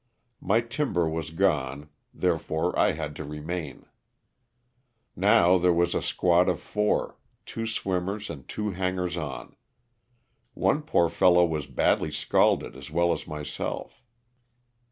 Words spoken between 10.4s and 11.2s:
One poor